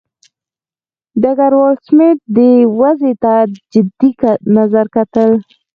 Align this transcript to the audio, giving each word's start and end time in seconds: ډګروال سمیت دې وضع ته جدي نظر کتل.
ډګروال 1.21 1.75
سمیت 1.87 2.19
دې 2.35 2.51
وضع 2.79 3.13
ته 3.23 3.33
جدي 3.71 4.11
نظر 4.55 4.85
کتل. 4.95 5.31